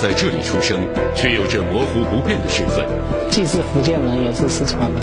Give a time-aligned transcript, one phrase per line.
[0.00, 0.78] 在这里出生，
[1.12, 2.86] 却有着模糊不变的身份。
[3.30, 5.00] 既是福建人，也是四川人。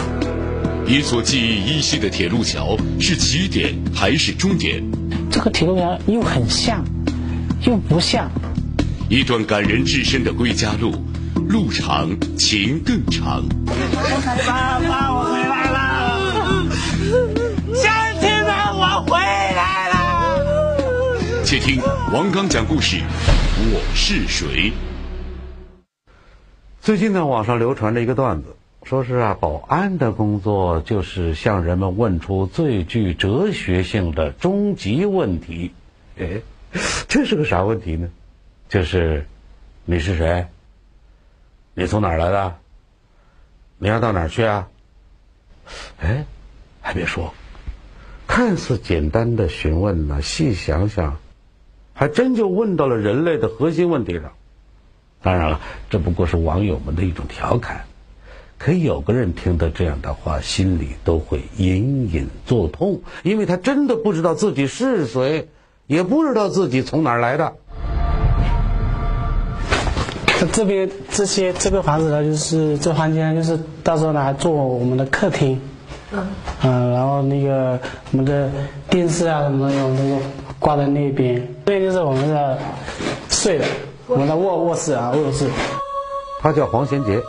[0.87, 4.81] 一所记忆依稀的铁路桥，是起点还是终点？
[5.29, 6.81] 这个铁路桥又很像，
[7.65, 8.31] 又不像。
[9.09, 10.93] 一段感人至深的归家路，
[11.49, 13.43] 路长情更长。
[14.47, 16.65] 爸爸，我回来了！
[17.75, 18.49] 乡亲们
[18.79, 19.34] 我回。
[21.45, 21.79] 且听
[22.11, 23.03] 王刚讲故事，
[23.71, 24.73] 我是谁？
[26.81, 28.55] 最近呢，网上流传着一个段子。
[28.81, 35.71] 说是啊，保安的工作就是向人们问出最具哲学性的终极问题。
[36.17, 36.41] 哎，
[37.07, 38.09] 这是个啥问题呢？
[38.67, 39.27] 就是
[39.85, 40.47] 你是谁？
[41.75, 42.55] 你从哪儿来的？
[43.77, 44.67] 你要到哪儿去啊？
[45.99, 46.25] 哎，
[46.81, 47.35] 还别说，
[48.25, 51.19] 看似简单的询问呢，细想想，
[51.95, 54.33] 还真就问到了人类的核心问题上。
[55.23, 57.85] 当然了，这不过是网友们的一种调侃。
[58.57, 65.47] 可有个人听到这样的话，心里都会隐隐作痛，因为他真的不知道自己是谁，
[65.87, 67.53] 也不知道自己从哪儿来的。
[70.51, 75.59] 这边这些这个房子呢，就是这房间，就是到时候拿来做我们的客厅。
[76.11, 76.27] 嗯。
[76.61, 77.79] 嗯，然后那个
[78.11, 78.51] 我们的
[78.89, 80.17] 电视啊什么的，有那个
[80.65, 81.47] 挂在那边。
[81.63, 82.57] 这边就是我们的
[83.29, 83.65] 睡的，
[84.07, 85.47] 我们的卧卧室啊，卧室。
[86.41, 87.21] 他叫黄贤杰。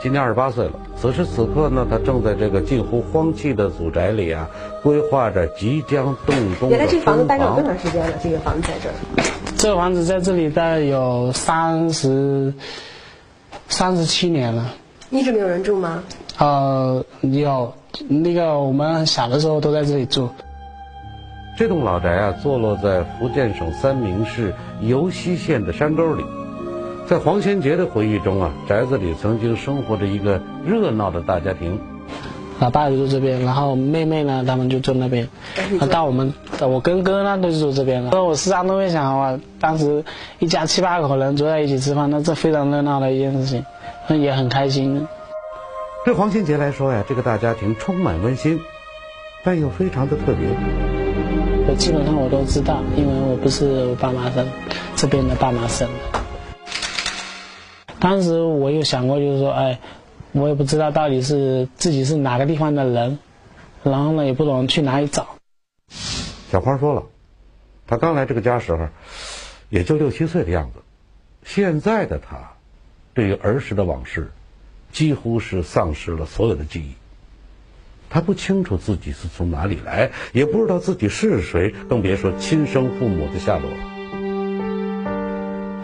[0.00, 4.48] 今年二十八岁了，此时此刻呢，他正在这个近乎荒弃的祖宅里啊，
[4.80, 8.12] 规划着即将动工的原来这房子待了多长时间了？
[8.22, 8.94] 这个房子在这儿？
[9.56, 12.54] 这个房子在这里大概有三十、
[13.68, 14.72] 三十七年了。
[15.10, 16.04] 一直没有人住吗？
[16.38, 17.74] 呃，有，
[18.06, 20.28] 那个我们小的时候都在这里住。
[21.58, 26.24] 这栋老宅啊，坐落在福建省三明市尤溪县的山沟里。
[27.08, 31.80] 在黄先杰的回忆中啊，宅子里曾经生活着一个热闹的大家庭。
[32.60, 35.28] 老爸就住这边，然后妹妹呢，他们就住那边。
[35.90, 38.22] 到我们，我跟哥呢都是住这边的。
[38.22, 40.04] 我时常都会想，哇，当时
[40.38, 43.64] 一家七八口人坐在一起吃饭，那这非常热闹的一件事情，
[44.06, 45.08] 那也很开心。
[46.04, 48.60] 对黄新杰来说呀，这个大家庭充满温馨，
[49.42, 50.97] 但又非常的特别。
[51.78, 54.46] 基本上我都知道，因为我不是我爸妈生，
[54.96, 55.94] 这边的爸妈生的。
[58.00, 59.78] 当时我有想过，就是说，哎，
[60.32, 63.18] 我也不知道到底是自己是哪个地方的人，
[63.84, 65.28] 然后呢，也不懂去哪里找。
[66.50, 67.04] 小花说了，
[67.86, 68.88] 她刚来这个家时候，
[69.70, 70.80] 也就六七岁的样子。
[71.44, 72.52] 现在的她，
[73.14, 74.30] 对于儿时的往事，
[74.92, 76.92] 几乎是丧失了所有的记忆。
[78.10, 83.70] 他不清楚自己是从哪里来，也不知道自己是谁，更别说亲生父母的下落。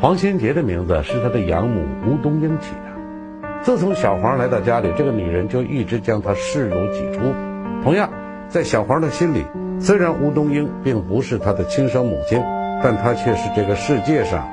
[0.01, 3.61] 黄先杰的名字是他的养母吴冬英起的。
[3.63, 7.35] 自从小黄来到家里，这个女人就一直将他视如己出。
[7.83, 8.11] 同样，
[8.49, 9.45] 在小黄的心里，
[9.81, 12.43] 虽然吴冬英并不是他的亲生母亲，
[12.83, 14.47] 但她却是这个世界上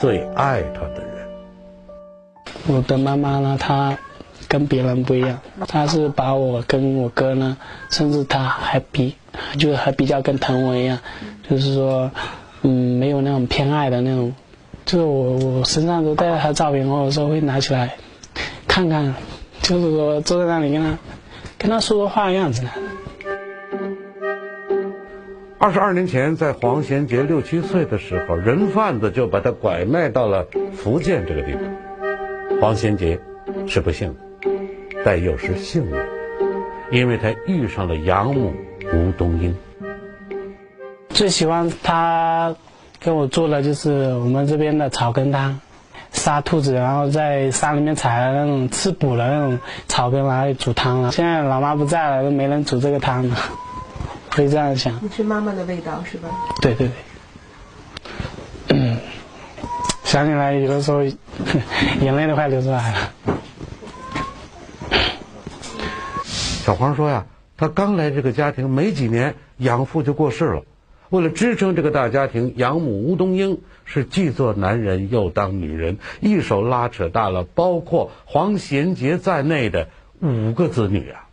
[0.00, 1.28] 最爱他的人。
[2.66, 3.96] 我的妈妈呢，她
[4.50, 5.38] 跟别人不一样，
[5.68, 7.56] 他是把我跟我哥呢，
[7.88, 9.14] 甚至他还比，
[9.56, 10.98] 就是还比较跟疼我一样，
[11.48, 12.10] 就是说，
[12.62, 14.34] 嗯，没有那种偏爱的那种。
[14.84, 17.94] 就是我，我身上都带着他照片，我有时候会拿起来
[18.66, 19.14] 看看，
[19.62, 20.98] 就是说坐在那里跟他
[21.56, 22.70] 跟他说说话的样子呢。
[25.60, 30.44] 二十二年前，在黄贤杰六七岁的时候，人贩子就把他拐卖到了
[30.74, 31.62] 福建这个地方。
[32.60, 33.20] 黄贤杰
[33.68, 34.20] 是不幸的，
[35.04, 35.96] 但又是幸运，
[36.90, 38.52] 因为他遇上了养母
[38.92, 39.56] 吴冬英。
[41.08, 42.54] 最喜欢他。
[43.02, 45.58] 给我做的就是我们这边的草根汤，
[46.12, 49.58] 杀兔子，然后在山里面采的那种吃补的那种
[49.88, 51.10] 草根来煮汤了。
[51.10, 53.36] 现在老妈不在了，都没人煮这个汤了，
[54.28, 54.98] 可以这样想。
[55.00, 56.28] 你是妈妈的味道是吧？
[56.60, 56.88] 对对
[58.68, 58.76] 对。
[58.76, 58.98] 嗯，
[60.04, 61.02] 想起来有的时候
[62.02, 62.98] 眼泪都快流出来了。
[66.70, 67.26] 小黄说呀，
[67.56, 70.62] 他刚来这个家庭没几年，养父就过世了。
[71.08, 79.88] 为了支撑这个大家庭，养母吴冬英是既做男人又当女人，一手拉扯大了包括黄贤杰在内的
[80.20, 81.26] 五个子女啊。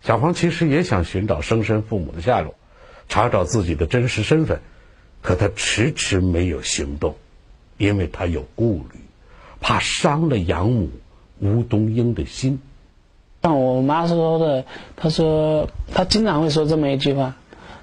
[0.00, 2.54] 小黄其实也想寻找生身父母的下落，
[3.06, 4.62] 查找自己的真实身份，
[5.20, 7.16] 可他迟迟没有行动，
[7.76, 9.00] 因为他有顾虑，
[9.60, 10.88] 怕伤了养母
[11.38, 12.60] 吴冬英的心。
[13.56, 14.64] 我妈说的，
[14.96, 17.34] 她说她经常会说这么一句话，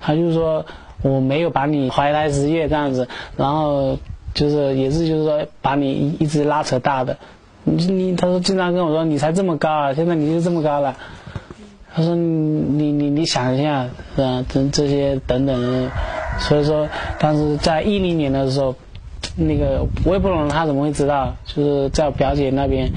[0.01, 0.65] 她就说。
[1.01, 3.07] 我没有把你怀胎十月这样子，
[3.37, 3.99] 然后
[4.33, 7.17] 就是也是就是说把你一直拉扯大的。
[7.63, 10.95] 你你她说经常跟我说你才这么高啊，现在你就这么高了。
[11.93, 14.43] 他说你你你想一下，是吧？
[14.49, 15.91] 这这些等等，
[16.39, 16.87] 所以说
[17.19, 18.73] 当时在一零年的时候，
[19.35, 22.89] 那个我也不懂他怎么会知道，就是在我表姐那边，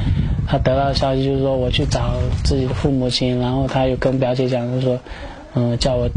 [0.49, 4.99] 他得到消息就是说我去找自己的父母亲，然后他又跟表姐讲，就说
[5.55, 6.09] 嗯叫我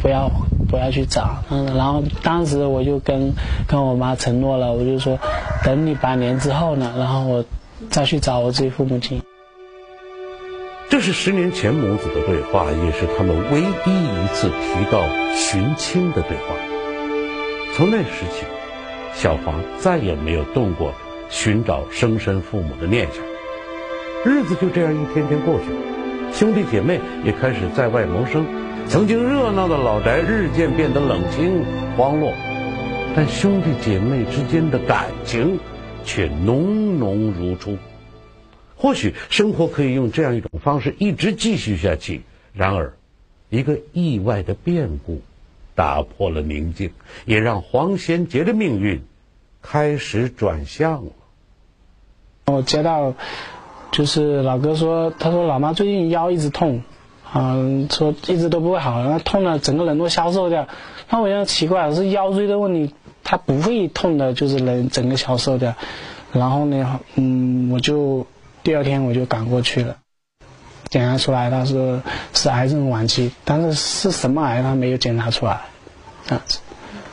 [0.00, 0.30] 不要
[0.68, 3.32] 不要去找，嗯，然后当时我就跟
[3.68, 5.18] 跟我妈承诺了，我就说
[5.62, 7.44] 等你百年之后呢，然后我。
[7.90, 9.20] 再去找我自己父母亲。
[10.88, 15.02] 这是十年前母子的对话，也是他们唯一一次提到
[15.34, 16.54] 寻亲的对话。
[17.74, 18.46] 从那时起，
[19.12, 20.94] 小黄再也没有动过
[21.28, 23.33] 寻找生身父母的念想。
[24.24, 28.46] 日子就这样一天天过去了，兄弟姐妹也开始在外谋生。
[28.88, 31.64] 曾经热闹的老宅日渐变得冷清
[31.96, 32.32] 荒落，
[33.14, 35.58] 但兄弟姐妹之间的感情。
[36.06, 37.78] 却浓浓如初。
[38.76, 42.20] 或许生活可以用这样一种方式一直继续下去。
[42.52, 42.92] 然而，
[43.48, 45.22] 一个意外的变故
[45.74, 46.92] 打破了宁静，
[47.24, 49.02] 也让黄贤杰的命运
[49.62, 51.12] 开始转向了。
[52.48, 53.14] 我接到，
[53.94, 56.82] 就是老哥说，他说老妈最近腰一直痛，
[57.32, 57.54] 啊，
[57.88, 60.66] 说一直都不会好，然后痛了整个人都消瘦掉。
[61.08, 62.92] 那我想奇怪，是腰椎的问题。
[63.22, 65.74] 他不会痛的，就是能整个消瘦掉。
[66.32, 68.26] 然后呢，嗯，我就
[68.64, 69.96] 第二天我就赶过去了，
[70.90, 72.02] 检查出来他说
[72.32, 75.60] 是癌症晚期，但是是什么癌他没有检查出来，
[76.26, 76.58] 这样子，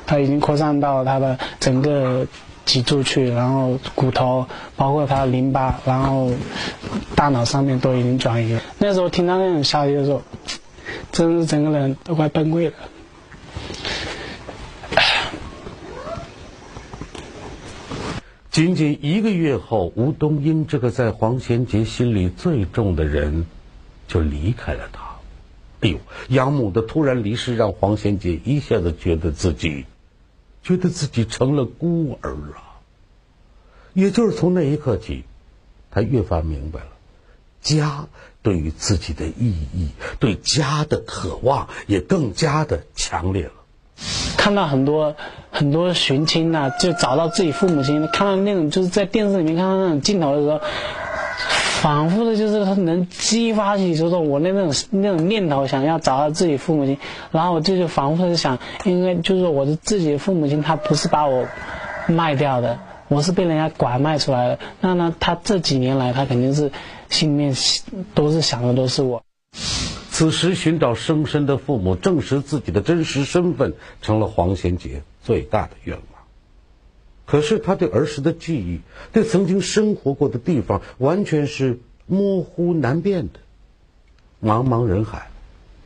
[0.08, 2.26] 他已经扩散到他的整个
[2.66, 6.32] 脊柱去，然后骨头，包括他淋巴，然后
[7.16, 8.62] 大脑上面都已经转移了。
[8.78, 10.22] 那时候听到那种消息的时候，
[11.12, 12.74] 真是整个人都快崩溃了。
[18.52, 23.46] 仅仅一个月后，吴东英这个在黄贤杰心里最重的人，
[24.08, 25.02] 就离开了他。
[25.82, 25.98] 哎呦，
[26.30, 29.86] 养母的突然离世让黄贤杰一下子觉得自己，
[30.64, 32.82] 觉得自己成了孤儿啊。
[33.94, 35.26] 也就是从那一刻起，
[35.92, 36.88] 他越发明白了，
[37.62, 38.08] 家
[38.42, 43.52] 对于自己的意义，对家的渴望也更加的强烈了。
[44.38, 45.16] 看到很多
[45.52, 50.62] 很多寻亲呐，就找到自己父母亲，看到那种就是在电视里面看到那种镜头的时候，
[51.82, 57.00] 反复的就是他能激发起，就是我那那种那种念头，想要找到自己父母亲。
[57.32, 61.48] 然后我就就反复的想，因为就是我的自己父母亲，他不是把我
[62.08, 64.60] 卖掉的，我是被人家拐卖出来的。
[64.80, 66.72] 那呢，他这几年来，他肯定是
[67.10, 67.56] 心里面
[68.14, 69.24] 都是想的都是我。
[70.12, 73.74] 此时寻找生身的父母，证实自己的真实身份，
[74.04, 76.11] 成了黄贤杰最大的愿望。
[77.32, 78.82] 可是他对儿时的记忆，
[79.14, 83.40] 对曾经生活过的地方，完全是模糊难辨的。
[84.44, 85.30] 茫茫人海，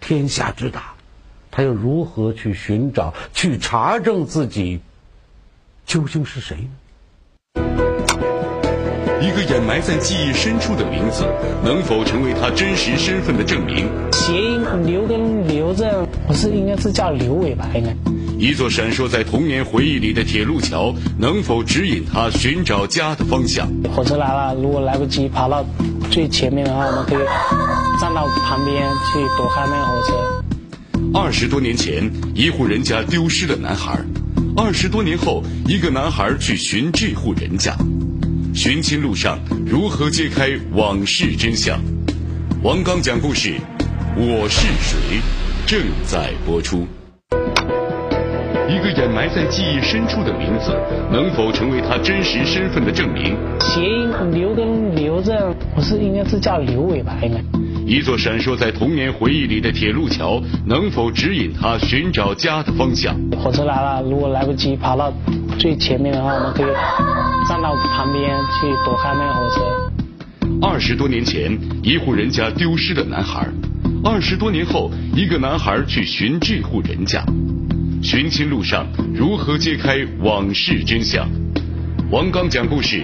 [0.01, 0.95] 天下之大，
[1.51, 4.79] 他又如何去寻找、去查证自己
[5.85, 7.61] 究竟是谁呢？
[9.21, 11.25] 一个掩埋在记忆深处的名字，
[11.63, 13.87] 能否成为他真实身份的证明？
[14.13, 17.69] 谐音刘跟刘这，我是应该是叫刘伟吧？
[17.75, 17.95] 应该。
[18.37, 23.67] 一座闪烁在童年回忆里的铁路桥，能否指引他寻找家的方向？
[23.95, 25.65] 火车来了，如果来不及爬到
[26.11, 27.25] 最前面的话，我们可以
[27.99, 30.13] 站到旁边去躲开那个火车。
[31.13, 34.01] 二十多年前，一户人家丢失了男孩；
[34.57, 37.73] 二十多年后，一个男孩去寻这户人家。
[38.53, 41.79] 寻亲路上，如何揭开往事真相？
[42.61, 43.53] 王刚讲故事，
[44.17, 45.21] 我是谁？
[45.65, 46.85] 正在播出。
[48.97, 50.73] 掩埋在记忆深处的名字，
[51.11, 53.35] 能否成为他真实身份的证明？
[53.59, 57.13] 谐音刘跟刘这，我是应该是叫刘伟吧？
[57.21, 57.37] 应该。
[57.85, 63.13] 一座闪烁在童年回忆里的铁路桥，能否指引他寻找家的方向？
[63.37, 65.13] 火车来了，如果来不及跑到
[65.59, 66.73] 最前面的话，我们可以
[67.47, 69.61] 站到旁边去躲开那个火车。
[70.61, 71.51] 二十多年前，
[71.83, 73.45] 一户人家丢失了男孩；
[74.03, 77.23] 二十多年后，一个男孩去寻这户人家。
[78.05, 78.85] 寻亲路上，
[79.15, 81.27] 如何揭开往事真相？
[82.11, 83.03] 王刚讲故事，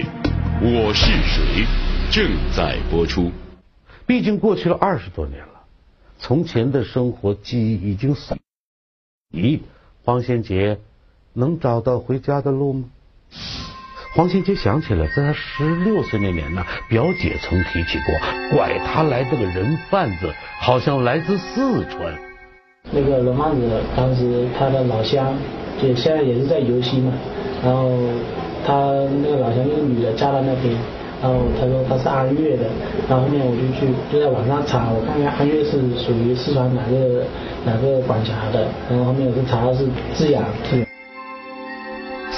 [0.60, 1.66] 我是谁？
[2.12, 3.32] 正在播出。
[4.06, 5.64] 毕竟过去了二十多年了，
[6.20, 8.38] 从前的生活记忆已经散。
[9.32, 9.58] 咦，
[10.04, 10.78] 黄先杰
[11.32, 12.84] 能找到回家的路吗？
[14.14, 22.31] 黄先杰想起了在他十六岁那年呢，表姐曾提起过，拐他来这个人贩子好像来自四川。
[22.90, 23.62] 那个罗胖子
[23.96, 25.34] 当时他的老乡，
[25.80, 27.12] 就现在也是在游西嘛，
[27.64, 27.90] 然后
[28.66, 28.74] 他
[29.22, 30.74] 那个老乡那个女的嫁到那边，
[31.22, 32.64] 然后他说他是安岳的，
[33.08, 37.24] 然后后面我就去就在网上查，我看看安岳是属于四川哪个
[37.64, 40.91] 哪个管辖的，然后后面我就查到是资阳资阳。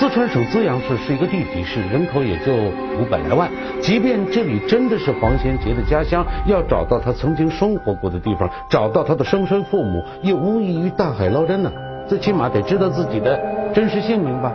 [0.05, 3.51] 四川省资阳市是一个地级市，人口也就五百来万。
[3.81, 11.73] 即便这里真的是黄先杰的家乡，要找到他曾经生活过的地方，找到他的生身父母，也无异于大海捞针呢。
[12.07, 13.41] 最起码得知道自己的
[13.73, 14.53] 真实姓名吧。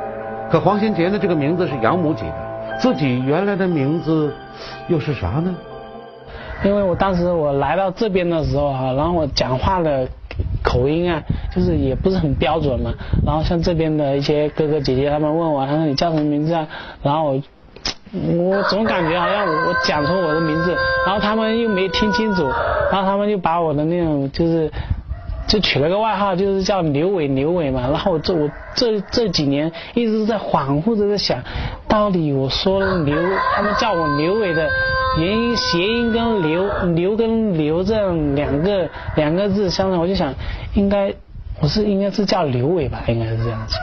[0.51, 4.31] 可黄先杰呢，这个名字是养母起的，自己原来的名字
[4.87, 5.55] 又是啥呢？
[6.63, 10.07] 因为我当时我来到这边的时候啊，然后我讲话的。
[10.63, 11.21] 口音啊，
[11.55, 12.93] 就是也不是很标准嘛。
[13.25, 16.67] 然后像这边的一些哥哥姐姐，他们问我，他说你叫什么名字啊？
[17.03, 17.41] 然后我
[18.11, 20.75] 我总感觉好像我讲出我的名字，
[21.05, 22.49] 然后他们又没听清楚，
[22.91, 24.71] 然后他们就把我的那种就是
[25.47, 27.81] 就取了个外号，就是叫刘伟刘伟嘛。
[27.89, 31.39] 然后我这我这这几年一直在恍惚的在想，
[31.87, 33.15] 到底我说刘，
[33.55, 34.69] 他们叫我刘伟的。
[35.17, 40.35] 原因谐音跟刘刘跟刘这样两个两个字相同，我就想
[40.75, 41.15] 应该
[41.61, 43.75] 我是应该是叫刘伟吧，应该是这样子。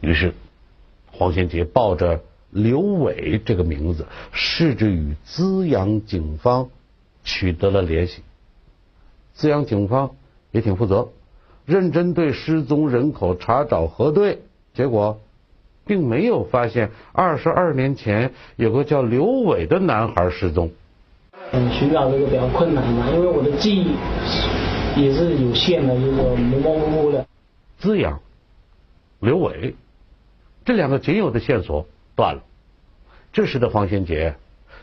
[0.00, 0.34] 于是
[1.10, 2.20] 黄先杰抱着
[2.50, 6.68] 刘伟这个名字，试着与资阳警方
[7.24, 8.22] 取得了联系。
[9.32, 10.10] 资阳警方
[10.50, 11.08] 也挺负责，
[11.64, 14.40] 认真对失踪人口查找核对，
[14.74, 15.18] 结果。
[15.88, 20.70] 并没有发现二十二年前有个叫刘伟的男孩失踪。
[21.50, 23.96] 嗯，寻找这个比较困难嘛，因为我的记忆
[25.00, 27.26] 也是有限的，就是模模糊糊的。
[27.78, 28.20] 资阳、
[29.20, 29.74] 刘伟
[30.64, 32.42] 这两个仅有的线索断了。
[33.32, 34.34] 这时的黄先杰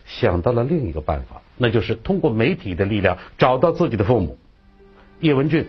[0.06, 4.38] 想到了另一个办法，那就是通过媒体的力量找到自己的父母
[5.20, 5.68] 叶文俊。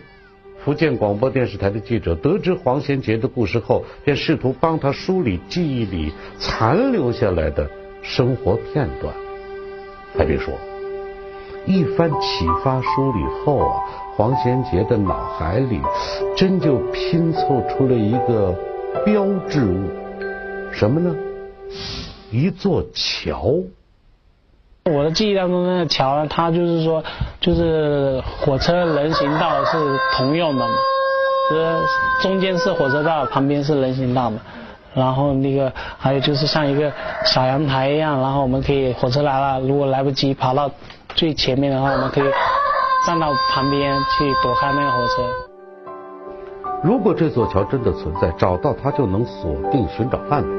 [0.67, 7.71] 福建广播电视台的记者得知黄贤杰的故事后，便试图帮他梳理记忆里残留下来的
[8.01, 9.15] 生活片段。
[10.17, 10.53] 还别说，
[11.65, 13.79] 一番启发梳理后啊，
[14.17, 15.79] 黄贤杰的脑海里
[16.35, 18.53] 真就拼凑出了一个
[19.05, 19.87] 标志物，
[20.73, 21.15] 什么呢？
[22.29, 23.53] 一座桥。
[24.89, 27.03] 我的记忆当中，那个桥呢，它就是说，
[27.41, 29.77] 就是火车人行道是
[30.15, 30.73] 通用的嘛，
[31.49, 31.65] 就是
[32.21, 34.39] 中间是火车道，旁边是人行道嘛。
[34.93, 36.91] 然后那个还有就是像一个
[37.25, 40.71] 小阳台一样，然后我们可以火车来了，如果来不及跑到
[41.15, 42.23] 最前面的话，我们可以
[43.05, 45.23] 站到旁边去躲开那个火车。
[46.81, 50.56] 如果这座桥真的存在，找到它就能锁定寻找范围。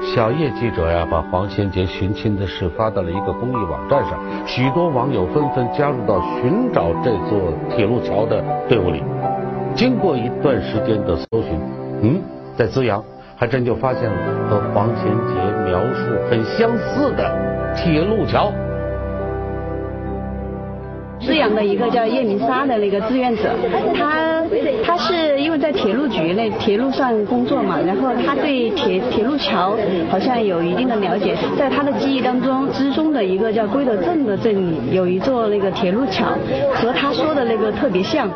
[0.00, 9.02] 小叶记者呀，把黄贤杰寻亲的事发到了一个公益网站上，许多网友纷纷加入到寻找这座铁路桥的队伍里。
[9.74, 11.60] 经过一段时间的搜寻，
[12.02, 12.20] 嗯，
[12.56, 13.02] 在资阳
[13.36, 15.34] 还真就发现了和黄贤杰
[15.66, 18.50] 描述很相似的铁路桥。
[21.28, 23.54] 资阳的一个叫叶明沙的那个志愿者，
[23.94, 24.42] 他
[24.82, 29.76] 他是因为在铁路局那铁路上工作嘛，然后他对铁铁路桥
[30.08, 36.32] 好像有一定的了解，在他的记忆当中，之中的一个叫归德镇的镇里有一座那个铁路桥，
[36.74, 38.26] 和他说的那个特别像。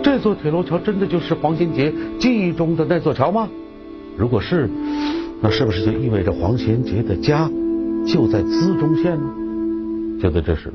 [0.00, 3.48] 这座铁路桥真的就是黄贤杰记忆中的那座桥吗？
[4.16, 4.70] 如果是，
[5.40, 7.50] 那是不是就意味着黄贤杰的家
[8.06, 10.20] 就在资中县呢？
[10.22, 10.72] 就在这时。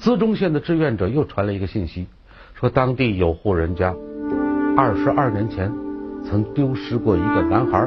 [0.00, 2.06] 资中县的志愿者又传来一个信息，
[2.54, 3.94] 说当地有户人家
[4.74, 5.70] 二十二年前
[6.24, 7.86] 曾丢失过一个男孩，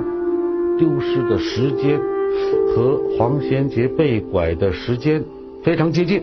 [0.78, 2.00] 丢失的时间
[2.70, 5.24] 和黄贤杰被拐的时间
[5.64, 6.22] 非常接近，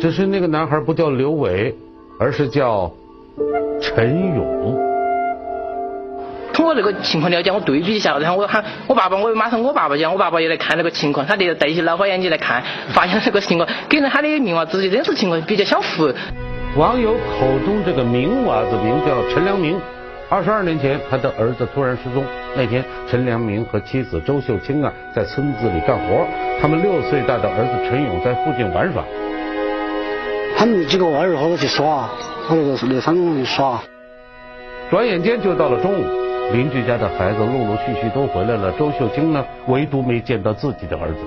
[0.00, 1.74] 只是那个男孩不叫刘伟，
[2.20, 2.92] 而是叫
[3.80, 4.97] 陈勇。
[6.58, 16.12] 通过这个情况了解，我对比一下，然后我喊我爸爸，我又马上我爸爸讲，我爸爸也来看那个情况，他带带一些老花眼镜来看，发现这个情况跟他的名娃子的真实情况比较相符。
[16.76, 19.80] 网友口中这个明娃子名叫陈良明，
[20.28, 22.24] 二十二年前他的儿子突然失踪。
[22.56, 26.26] 那天，陈良明和妻子周秀清啊在村子里干活，
[26.60, 29.04] 他们六岁大的儿子陈勇在附近玩耍。
[30.56, 32.10] 他们几个娃儿好多去耍，
[32.48, 33.80] 好多是那山上去耍。
[34.90, 36.27] 转眼间就到了中午。
[36.52, 41.18] 邻居家的孩子陆陆续续都回来了，周秀清呢，唯独没见到自己的儿子。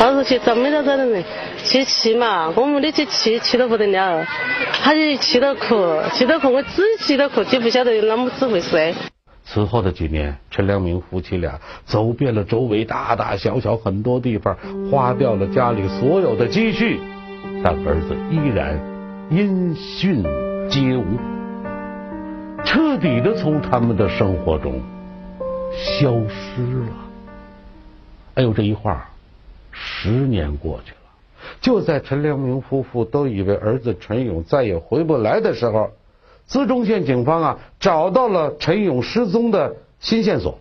[0.00, 1.24] 儿子去找没到这的人，
[1.64, 4.24] 去气嘛，我们的去气，气得不得了，
[4.82, 8.94] 他就气得哭，气得哭，我只气得哭，就不晓得有那么子回事。
[9.44, 14.56] 此后的几年，陈良明夫妻俩走遍了周围大大小小很多地方，
[14.90, 17.00] 花掉了家里所有的积蓄，
[17.62, 18.78] 但儿子依然
[19.30, 20.22] 音讯
[20.68, 21.37] 皆无。
[22.64, 24.80] 彻底的从他们的生活中
[25.72, 26.92] 消失了。
[28.34, 29.00] 哎呦，这一晃，
[29.72, 30.96] 十年过去了。
[31.60, 35.90] 就在陈良明夫妇都以为儿子陈勇再也回不来的时候，
[36.46, 40.58] 资中县警方啊找到了陈勇失踪的新线索。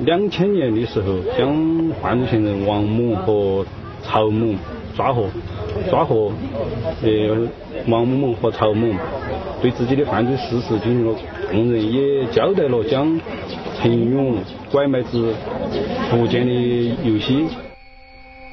[0.00, 3.66] 两千年的时候，将犯罪嫌疑人王某和
[4.02, 4.54] 曹某
[4.96, 5.28] 抓获，
[5.90, 6.32] 抓获
[7.02, 7.48] 呃
[7.88, 8.88] 王某和曹某，
[9.60, 11.14] 对自己的犯罪事实进行了
[11.50, 13.18] 供认，也交代了将
[13.78, 14.36] 陈勇
[14.70, 15.34] 拐卖至
[16.10, 16.52] 福建的
[17.02, 17.46] 游戏。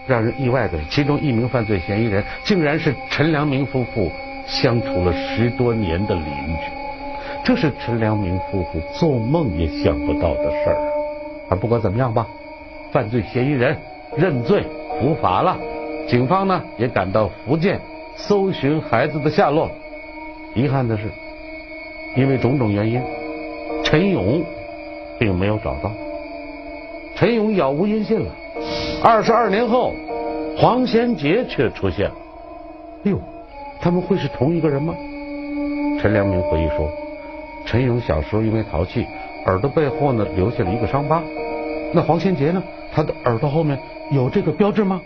[0.07, 4.12] 让人意外的是，其中一名犯罪嫌疑人竟然是陈良明夫妇
[4.45, 6.72] 相处了十多年的邻居，
[7.43, 10.77] 这是陈良明夫妇做梦也想不到的事儿
[11.50, 11.55] 啊！
[11.55, 12.27] 不管怎么样吧，
[12.91, 13.77] 犯罪嫌疑人
[14.17, 14.63] 认罪
[15.00, 15.57] 伏法了，
[16.07, 17.79] 警方呢也赶到福建
[18.15, 19.69] 搜寻孩子的下落。
[20.55, 21.03] 遗憾的是，
[22.15, 23.01] 因为种种原因，
[23.83, 24.43] 陈勇
[25.19, 25.91] 并没有找到，
[27.15, 28.31] 陈勇杳无音信了。
[29.03, 29.93] 二十二年后，
[30.57, 32.15] 黄贤杰却出现了。
[33.05, 33.19] 哎呦，
[33.81, 34.93] 他们会是同一个人吗？
[36.01, 36.89] 陈良明回忆说，
[37.65, 39.05] 陈勇小时候因为淘气，
[39.45, 41.22] 耳朵背后呢留下了一个伤疤。
[41.93, 42.62] 那黄贤杰呢？
[42.95, 43.77] 他的耳朵后面
[44.12, 45.01] 有这个标志吗？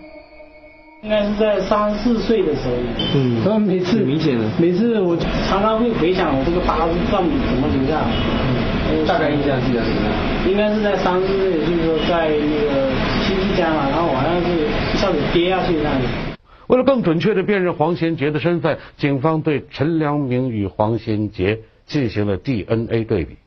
[1.04, 2.74] 应该是在三四岁的时候。
[3.16, 3.44] 嗯。
[3.44, 5.16] 然后每次明显的，每次我
[5.48, 8.02] 常常会回想我这个疤是到底怎么留下。
[8.04, 9.06] 嗯。
[9.06, 10.14] 大概印象记得什么样？
[10.48, 12.90] 应该是在三四岁，就是说在那个
[13.26, 16.08] 亲戚家嘛，然后好像是一下子跌下去那样子。
[16.68, 23.38] 为了更准确的辨认黄贤杰的身份，警方对陈良明与黄贤杰进行了 DNA 对比。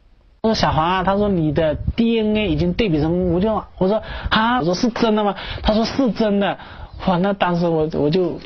[0.42, 3.68] 我说小黄啊，他说你的 DNA 已经对比成无救了。
[3.79, 5.35] 我说啊，我说是真的吗？
[5.62, 6.59] 他说是真的。
[7.06, 8.38] 哇，那当时我我就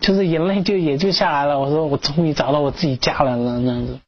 [0.00, 1.58] 就是眼泪就也就下来了。
[1.58, 3.98] 我说我终于找到我自己家人了，这样子。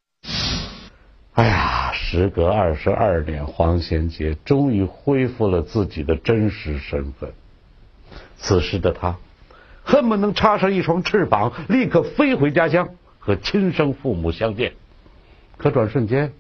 [1.34, 7.32] 哎呀，时隔二十二年，黄贤杰终于恢复了自己的真实身份。
[8.38, 9.16] 此时的他，
[9.82, 14.72] 恨不能插上一双翅膀，立刻飞回家乡和亲生父母相见。
[15.56, 16.32] 可转瞬间，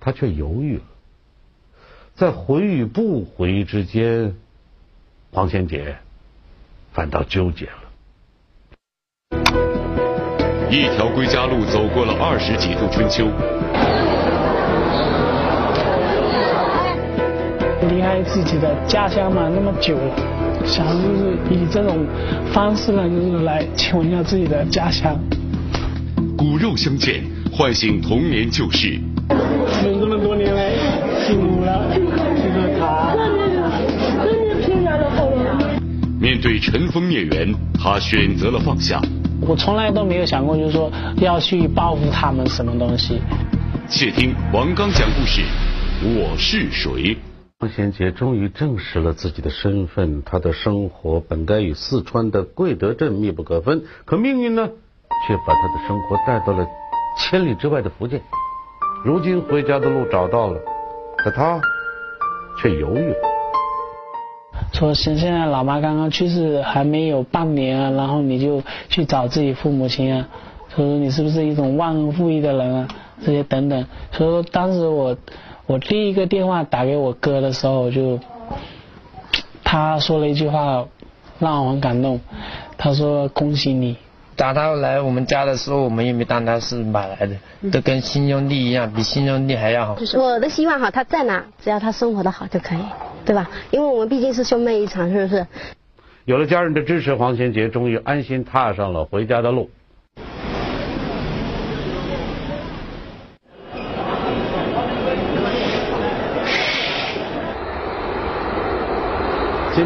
[0.00, 0.82] 他却犹豫了，
[2.14, 4.34] 在回与不回之间，
[5.30, 5.96] 黄贤杰
[6.94, 7.72] 反倒纠结了。
[10.70, 13.26] 一条归家路走过了二十几度春秋。
[17.88, 20.14] 离开自己的家乡嘛，那么久了，
[20.64, 22.06] 想就是以这种
[22.52, 25.18] 方式呢，就是来亲吻一下自己的家乡。
[26.38, 29.00] 骨肉相见，唤醒童年旧事。
[29.84, 30.70] 有这么多年来，
[31.26, 31.84] 辛苦了，
[36.44, 39.00] 对尘封孽缘，他选择了放下。
[39.40, 43.18] 我从来都没有想过，就是说要去报复他们什么东西。
[43.88, 45.40] 且听王刚讲故事，
[46.02, 47.16] 我是谁？
[47.60, 54.68] 张贤杰终于证实了自己的身份，他的生活本该与四川的贵德镇密不可分，可命运呢，
[55.26, 56.66] 却把他的生活带到了
[57.18, 58.20] 千里之外的福建。
[59.02, 60.60] 如今回家的路找到了，
[61.16, 61.58] 可他
[62.60, 63.33] 却犹豫了。
[64.74, 70.28] 说现现在老妈刚刚去世还没有半年啊，然后你就去找自己父母亲啊，
[70.76, 72.88] 说你是不是一种忘恩负义的人啊？
[73.24, 73.86] 这些等等。
[74.12, 75.16] 所以说当时我。
[75.66, 78.20] 我第一个电话打给我哥的时候，我就
[79.64, 80.84] 他说了一句话，
[81.38, 82.20] 让我很感动。
[82.76, 83.96] 他说：“恭喜你。”
[84.36, 87.36] 打他来我们家的时候，我们也没当他是买来的，
[87.70, 89.96] 都跟亲兄弟一样，比亲兄弟还要好。
[90.14, 92.80] 我的希望哈，他在哪，只要他生活的好就可以，
[93.24, 93.48] 对吧？
[93.70, 95.46] 因为我们毕竟是兄妹一场，是不是？
[96.24, 99.70] 有了家人的支持，黄贤杰终于安心踏上了回家的路。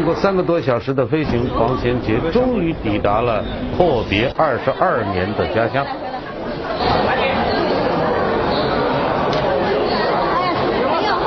[0.09, 3.45] 过三个多小时的飞行，黄贤杰终于抵达了
[3.77, 5.85] 阔别二十二年的家乡。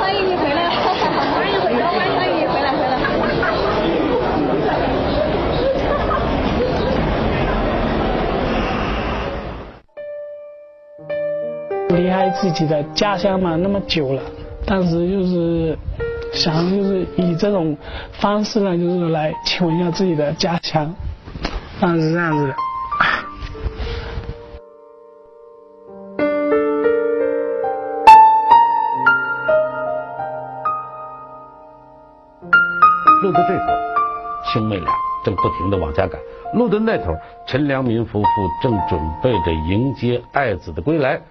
[0.01, 3.23] 欢迎你回来，欢迎回来，欢迎你回来，回
[11.87, 11.97] 来。
[11.97, 14.21] 离开自己的家乡嘛，那么久了，
[14.65, 15.77] 当时就是。
[16.33, 17.77] 想就是以这种
[18.11, 20.93] 方式呢，就是来亲吻一下自己的家乡，
[21.79, 22.55] 当是这样子的。
[33.21, 33.65] 路的这头，
[34.51, 34.91] 兄妹俩
[35.23, 36.19] 正不停的往家赶；
[36.55, 37.13] 路的那头，
[37.47, 38.27] 陈良民夫妇
[38.61, 41.21] 正准备着迎接爱子的归来。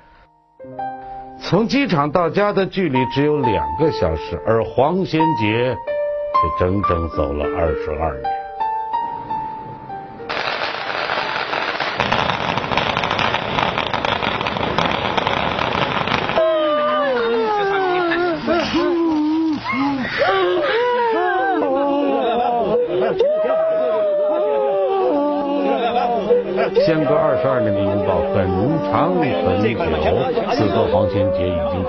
[1.52, 8.41] 从机场到家的距离只有两个小时，而黄先杰却整整走了二十二年。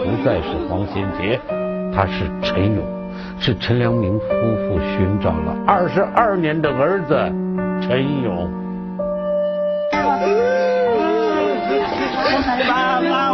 [0.04, 1.40] 不再是黄先杰，
[1.96, 2.84] 他是陈勇，
[3.40, 7.16] 是陈良明夫妇寻找了二十二年的儿子
[7.82, 8.52] 陈勇。
[12.68, 13.33] 爸爸，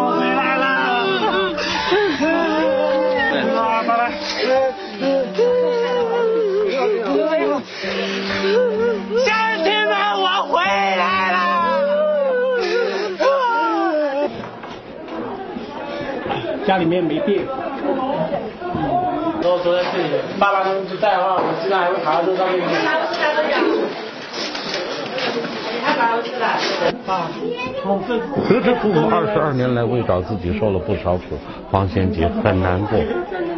[16.69, 17.41] 家里面没电。
[19.41, 22.69] 如果说在这里，爸爸不在的话，我经常还会爬到这上面去。
[28.47, 31.39] 得知父母二十二年来为找自己受了不少苦，
[31.71, 32.99] 黄先杰很难过。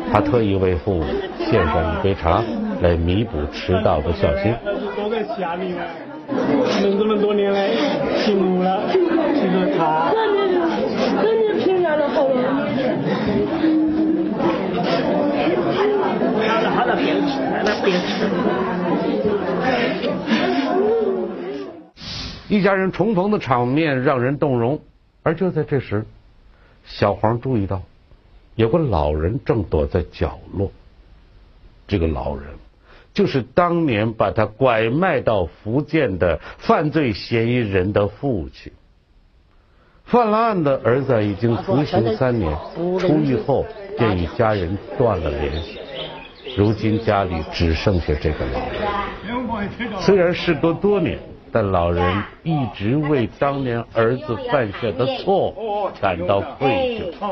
[0.09, 1.03] 他特意为父母
[1.37, 2.41] 献上一杯茶，
[2.79, 4.55] 来弥补迟到的孝心。
[4.95, 5.81] 都在家里呢，
[6.81, 7.71] 能这么多年来
[8.23, 8.99] 辛苦了，这
[9.51, 10.13] 个茶。
[11.23, 12.31] 那你平常的好了。
[16.47, 18.09] 好了好了，别吃了，别吃
[22.61, 24.81] 一家人重逢的场面让人动容，
[25.23, 26.05] 而就在这时，
[26.85, 27.81] 小黄注意到
[28.53, 30.71] 有个老人正躲在角落。
[31.87, 32.45] 这个老人
[33.15, 38.71] 就是当年把他拐卖到福建的犯罪嫌疑人的父亲。
[40.05, 43.65] 犯了案的儿子已经服刑三年，出狱后
[43.97, 45.79] 便与家人断了联系。
[46.55, 50.01] 如今家里只剩下这个老人。
[50.01, 51.17] 虽然事隔多年，
[51.53, 57.25] 但老人一直为当年儿子犯下的错感到愧疚。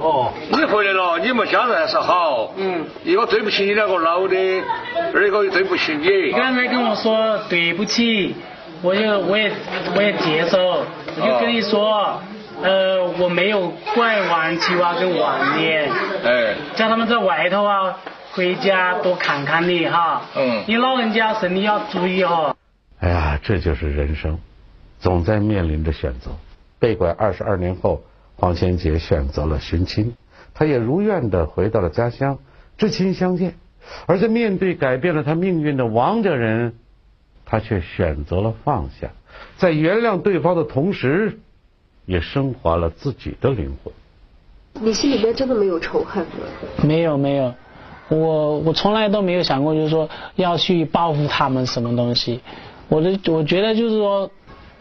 [0.00, 2.52] 哦，你回来了，你们家人还是好。
[2.56, 2.84] 嗯。
[3.04, 4.36] 一个对不起你两个老的，
[5.14, 6.32] 二一个又对不起你。
[6.32, 8.34] 刚才跟我说对不起，
[8.82, 9.52] 我就我也
[9.96, 12.20] 我也接受，我就跟你说，
[12.60, 15.88] 呃，我没有怪王七娃跟晚年。
[16.24, 16.54] 哎。
[16.74, 17.96] 叫他们在外头啊，
[18.32, 20.22] 回家多看看你哈。
[20.34, 20.64] 嗯。
[20.66, 22.53] 你老人家身体要注意哈。
[23.04, 24.38] 哎呀，这就是人生，
[24.98, 26.30] 总在面临着选择。
[26.78, 28.02] 被拐二十二年后，
[28.36, 30.14] 黄先杰选择了寻亲，
[30.54, 32.38] 他也如愿的回到了家乡，
[32.78, 33.56] 至亲相见。
[34.06, 36.76] 而在面对改变了他命运的王家人，
[37.44, 39.10] 他却选择了放下，
[39.58, 41.40] 在原谅对方的同时，
[42.06, 43.92] 也升华了自己的灵魂。
[44.80, 46.32] 你心里边真的没有仇恨吗？
[46.82, 47.54] 没有没有，
[48.08, 52.40] 我我从来都没有想过，就是说要去报复他们什么东西。
[52.94, 54.30] 我的我觉得就是说，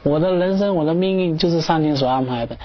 [0.04, 2.56] 我的人生我的命运就是上天所安排的。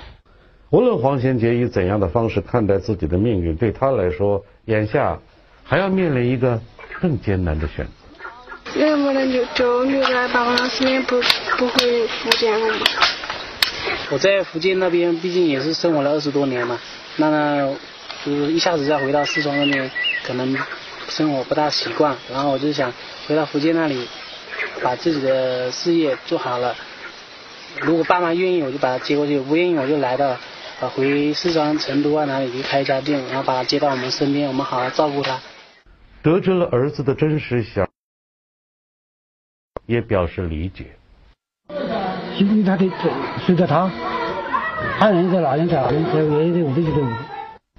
[0.68, 5.18] 无论黄贤杰以怎样的方式看待自己的命运，对他来说，眼下
[5.64, 6.60] 还要面临一个
[7.00, 8.78] 更艰难的选择。
[8.78, 11.18] 能不能就就留在爸爸身边，不
[11.56, 12.84] 不回福建了吗？
[14.10, 16.78] 我在福建那边毕竟也是生活了二十多年嘛，
[17.16, 17.74] 那呢，
[18.22, 19.90] 就是一下子再回到四川那边，
[20.26, 20.54] 可能
[21.08, 22.92] 生活不大习惯，然后我就想
[23.26, 24.06] 回到福建那里。
[24.82, 26.74] 把自己的事业做好了，
[27.80, 30.36] 如果爸妈愿意，我就把他接过去；不愿意，我就来到
[30.80, 35.40] 呃回四川成都啊哪里去开一家店，然后把他接到我们身边，我们好好照顾他。
[36.22, 37.88] 得知了儿子的真实想，
[39.86, 40.86] 也表示理解。
[42.38, 42.88] 因为他的
[43.44, 43.90] 随着他，
[44.98, 46.96] 他人在哪里在哪里，在也得我自己的。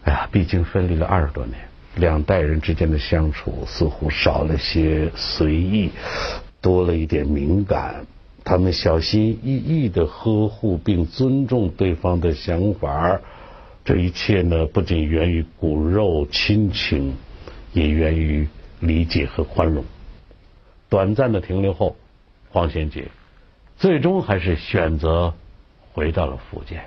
[0.03, 1.55] 哎呀，毕竟分离了二十多年，
[1.95, 5.91] 两代人之间的相处似乎少了些随意。
[6.61, 8.05] 多了一点敏感，
[8.43, 13.19] 他们小心翼翼的呵护并尊重对方的想法，
[13.85, 17.15] 这一切呢，不仅源于骨肉亲情，
[17.73, 18.47] 也源于
[18.79, 19.83] 理解和宽容。
[20.89, 21.95] 短暂的停留后，
[22.51, 23.05] 黄先杰
[23.77, 25.33] 最终还是选择
[25.93, 26.83] 回到了福建。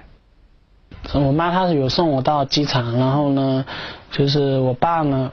[1.14, 3.64] 我妈她有送我到机场，然后呢，
[4.10, 5.32] 就是我爸呢，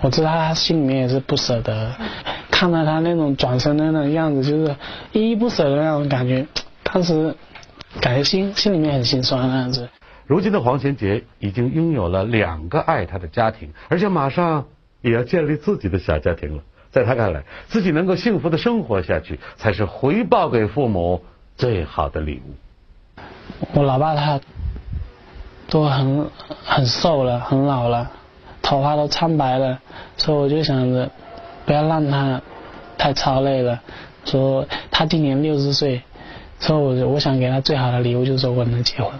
[0.00, 1.94] 我知道他心里面也是不舍得。
[2.62, 4.76] 看到他那种转身的那种样子，就是
[5.10, 6.46] 依依不舍的那种感觉，
[6.84, 7.34] 当时
[8.00, 9.88] 感觉心心里面很心酸那样子。
[10.28, 14.64] 如今的黄贤杰已经拥有了两个爱他的家庭，而且马上
[15.00, 16.62] 也要建立自己的小家庭了。
[16.92, 21.20] 在他看来，自己能够幸福的生活下去，才是回报给父母
[21.56, 23.22] 最好的礼物。
[23.74, 24.40] 我老爸他
[25.68, 26.30] 都很
[26.64, 28.08] 很瘦了，很老了，
[28.62, 29.80] 头发都苍白了，
[30.16, 31.10] 所以我就想着
[31.64, 32.40] 不要让他
[33.02, 33.82] 太操累了。
[34.24, 36.02] 说他今年六十岁，
[36.60, 39.10] 所以我我想给他最好的礼物就是说我能结婚。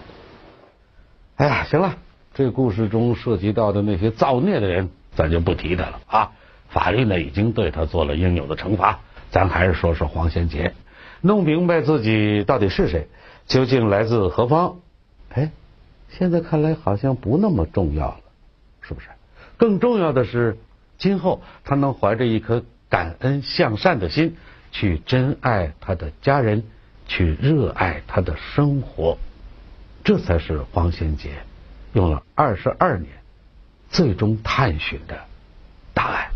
[1.34, 1.96] 哎呀，行了，
[2.32, 6.30] 这故事中涉及到的那些造孽的人，咱就不提他了啊。
[6.68, 9.00] 法律呢已经对他做了应有的惩罚，
[9.32, 10.74] 咱还是说说黄先杰，
[11.20, 13.08] 弄明白自己到底是谁，
[13.48, 14.76] 究竟来自何方。
[15.30, 15.50] 哎，
[16.08, 18.20] 现在看来好像不那么重要了，
[18.80, 19.08] 是不是？
[19.56, 20.56] 更重要的是，
[20.96, 24.36] 今后他能怀着一颗感恩向善的心，
[24.70, 26.62] 去珍爱他的家人，
[27.08, 29.16] 去热爱他的生活，
[30.04, 31.30] 这才是黄贤杰
[31.94, 33.10] 用了二十二年
[33.88, 35.18] 最终探寻的
[35.94, 36.28] 答案。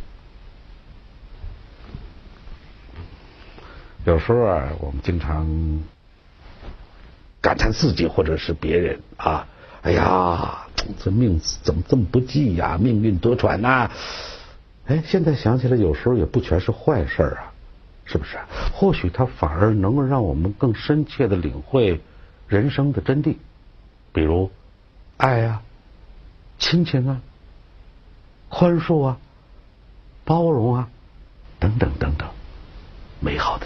[4.07, 5.47] 有时候啊，我们经常
[7.42, 9.47] 感叹自己或者是别人啊，
[9.83, 10.66] 哎呀，
[11.05, 12.79] 这命怎么这么不济呀？
[12.81, 13.90] 命运多舛呐！
[14.87, 17.53] 哎，现在想起来，有时候也不全是坏事啊，
[18.05, 18.38] 是不是？
[18.72, 22.01] 或许它反而能够让我们更深切的领会
[22.46, 23.37] 人生的真谛，
[24.12, 24.51] 比如
[25.16, 25.62] 爱啊、
[26.59, 27.20] 亲情啊、
[28.49, 29.18] 宽恕啊、
[30.25, 30.88] 包容啊，
[31.59, 32.29] 等等等等，
[33.18, 33.66] 美好的。